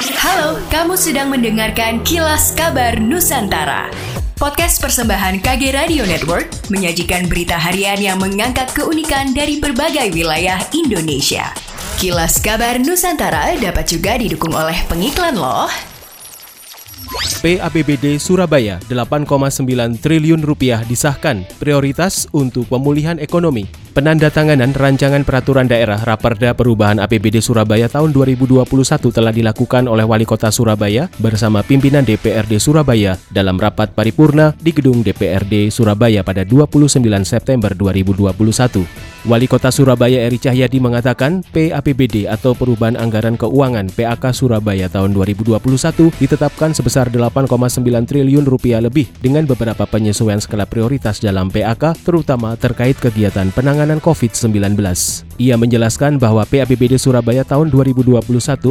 [0.00, 3.92] Halo, kamu sedang mendengarkan Kilas Kabar Nusantara.
[4.32, 11.52] Podcast persembahan KG Radio Network menyajikan berita harian yang mengangkat keunikan dari berbagai wilayah Indonesia.
[12.00, 15.68] Kilas Kabar Nusantara dapat juga didukung oleh pengiklan loh.
[17.44, 23.68] PAPBD Surabaya 8,9 triliun rupiah disahkan prioritas untuk pemulihan ekonomi.
[23.90, 28.62] Penandatanganan rancangan peraturan daerah Raperda Perubahan APBD Surabaya tahun 2021
[29.10, 35.02] telah dilakukan oleh Wali Kota Surabaya bersama pimpinan DPRD Surabaya dalam rapat paripurna di gedung
[35.02, 39.10] DPRD Surabaya pada 29 September 2021.
[39.26, 45.60] Wali Kota Surabaya Eri Cahyadi mengatakan PAPBD atau Perubahan Anggaran Keuangan PAK Surabaya tahun 2021
[46.16, 47.50] ditetapkan sebesar 8,9
[48.08, 54.76] triliun rupiah lebih dengan beberapa penyesuaian skala prioritas dalam PAK terutama terkait kegiatan penanganan COVID-19.
[55.40, 58.20] Ia menjelaskan bahwa PAPBD Surabaya tahun 2021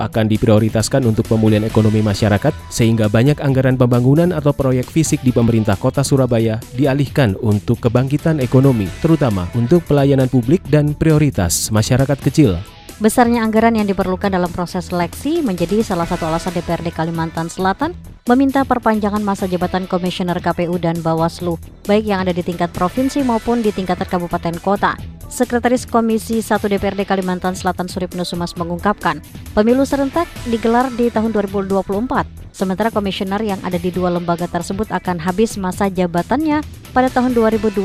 [0.00, 5.76] akan diprioritaskan untuk pemulihan ekonomi masyarakat sehingga banyak anggaran pembangunan atau proyek fisik di pemerintah
[5.76, 12.56] kota Surabaya dialihkan untuk kebangkitan ekonomi terutama untuk pelayanan publik dan prioritas masyarakat kecil.
[13.02, 18.64] Besarnya anggaran yang diperlukan dalam proses seleksi menjadi salah satu alasan DPRD Kalimantan Selatan meminta
[18.64, 23.68] perpanjangan masa jabatan komisioner KPU dan Bawaslu, baik yang ada di tingkat provinsi maupun di
[23.68, 25.13] tingkat kabupaten kota.
[25.28, 29.20] Sekretaris Komisi 1 DPRD Kalimantan Selatan Suripno Sumas mengungkapkan,
[29.52, 35.18] pemilu serentak digelar di tahun 2024 Sementara komisioner yang ada di dua lembaga tersebut akan
[35.18, 36.62] habis masa jabatannya
[36.94, 37.82] pada tahun 2022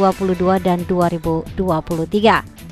[0.62, 1.58] dan 2023.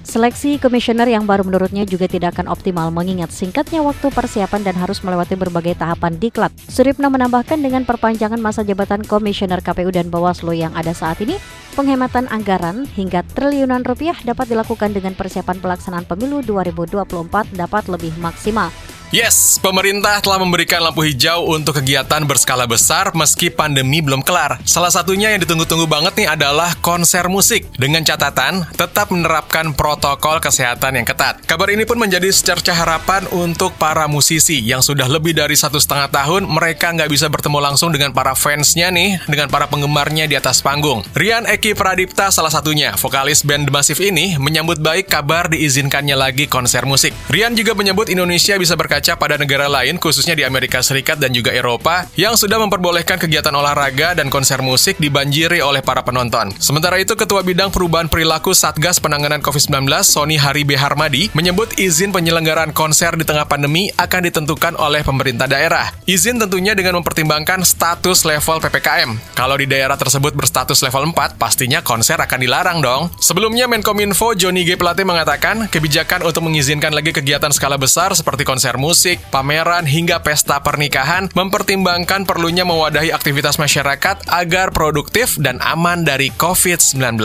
[0.05, 5.01] Seleksi komisioner yang baru menurutnya juga tidak akan optimal mengingat singkatnya waktu persiapan dan harus
[5.01, 6.53] melewati berbagai tahapan diklat.
[6.69, 11.35] Suripno menambahkan dengan perpanjangan masa jabatan komisioner KPU dan Bawaslu yang ada saat ini,
[11.77, 18.73] penghematan anggaran hingga triliunan rupiah dapat dilakukan dengan persiapan pelaksanaan pemilu 2024 dapat lebih maksimal.
[19.07, 24.59] Yes, pemerintah telah memberikan lampu hijau untuk kegiatan berskala besar meski pandemi belum kelar.
[24.67, 27.71] Salah satunya yang ditunggu-tunggu banget nih adalah konser musik.
[27.79, 31.39] Dengan catatan, tetap menerapkan protokol kesehatan yang ketat.
[31.47, 36.11] Kabar ini pun menjadi secerca harapan untuk para musisi yang sudah lebih dari satu setengah
[36.11, 40.59] tahun mereka nggak bisa bertemu langsung dengan para fansnya nih, dengan para penggemarnya di atas
[40.59, 40.99] panggung.
[41.15, 46.51] Rian Eki Pradipta salah satunya, vokalis band The Massive ini, menyambut baik kabar diizinkannya lagi
[46.51, 47.15] konser musik.
[47.31, 51.29] Rian juga menyebut Indonesia bisa berkata berkaca pada negara lain, khususnya di Amerika Serikat dan
[51.29, 56.49] juga Eropa, yang sudah memperbolehkan kegiatan olahraga dan konser musik dibanjiri oleh para penonton.
[56.57, 60.73] Sementara itu, Ketua Bidang Perubahan Perilaku Satgas Penanganan COVID-19, Sony Hari B.
[60.73, 65.93] Harmadi, menyebut izin penyelenggaraan konser di tengah pandemi akan ditentukan oleh pemerintah daerah.
[66.09, 69.37] Izin tentunya dengan mempertimbangkan status level PPKM.
[69.37, 73.13] Kalau di daerah tersebut berstatus level 4, pastinya konser akan dilarang dong.
[73.21, 74.73] Sebelumnya, Menkominfo Johnny G.
[74.73, 80.23] Pelate mengatakan, kebijakan untuk mengizinkan lagi kegiatan skala besar seperti konser musik musik, pameran, hingga
[80.23, 87.19] pesta pernikahan mempertimbangkan perlunya mewadahi aktivitas masyarakat agar produktif dan aman dari COVID-19.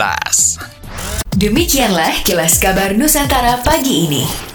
[1.39, 4.52] Demikianlah kilas kabar Nusantara pagi ini.